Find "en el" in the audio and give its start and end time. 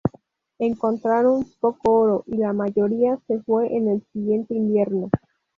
3.77-4.03